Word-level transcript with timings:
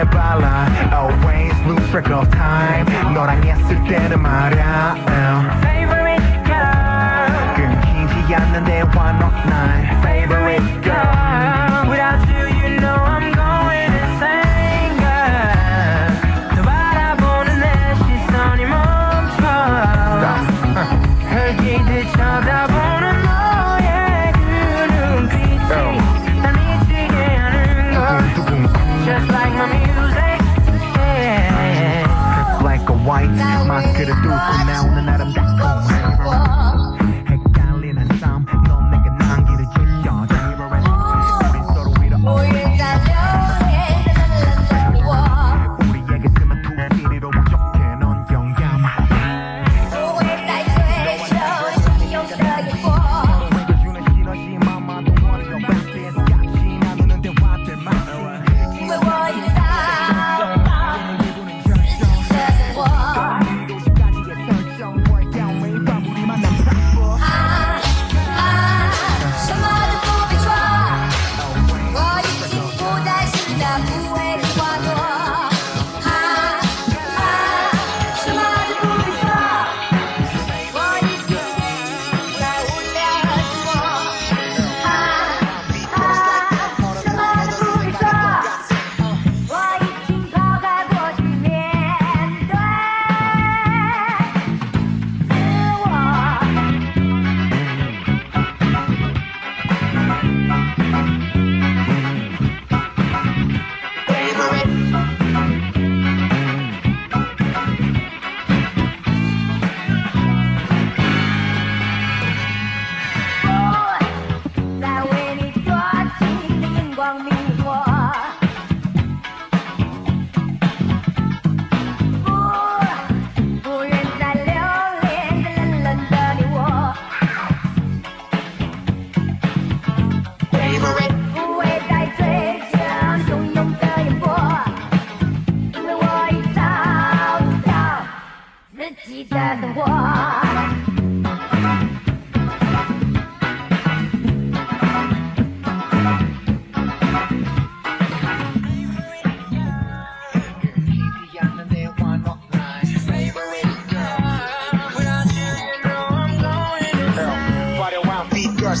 시계를 0.00 0.04
발라 0.06 0.66
Always 0.92 1.54
lose 1.66 1.90
track 1.90 2.12
of 2.12 2.28
time 2.30 3.12
너랑 3.12 3.42
있을 3.44 3.82
때는 3.84 4.20
말야 4.20 4.94
끊 5.06 5.69
could 33.93 34.07
have 34.07 34.23
do 34.23 34.29
from 34.29 34.67
now 34.67 34.87
on 34.87 34.97
and 34.97 35.09
out 35.09 35.21
of 35.21 35.33
that 35.33 36.19
home. 36.19 37.00
不 117.01 117.50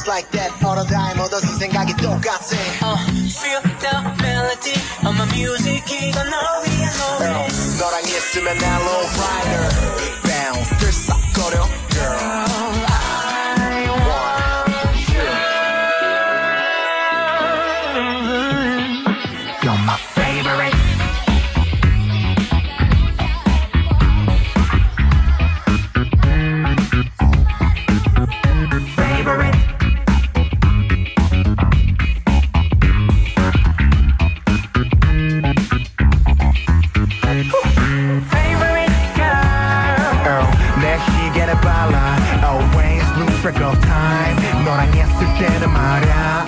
girls 0.00 0.06
like 0.06 0.30
that 0.32 0.50
all 0.64 0.74
the 0.76 0.84
time 0.92 1.18
얻어진 1.20 1.48
생각이 1.58 1.94
똑같아 1.96 2.56
Uh, 2.82 2.96
feel 3.28 3.60
the 3.80 3.94
melody 4.22 4.74
of 5.04 5.14
my 5.14 5.26
music 5.34 5.82
이건 5.90 6.28
널 6.30 6.40
위한 6.64 6.92
노래 6.98 7.48
너랑 7.78 8.02
있으면 8.04 8.58
나 8.58 8.78
low 8.80 9.06
rider 9.18 9.68
bounce 10.24 10.76
들썩거려 10.78 11.68
girl 11.90 12.29
내 40.80 40.98
시계를 40.98 41.54
발라 41.60 42.16
Always 42.42 43.06
lose 43.16 43.40
track 43.40 43.62
of 43.64 43.78
time 43.80 44.64
너랑 44.64 44.88
있을 44.88 45.26
때는 45.38 45.70
말야 45.70 46.46